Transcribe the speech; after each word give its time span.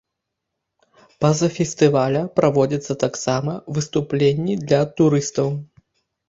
Па-за 1.25 1.49
фестываля 1.57 2.21
праводзяцца 2.39 2.93
таксама 3.05 3.51
выступленні 3.77 4.57
для 4.65 4.81
турыстаў. 5.03 5.47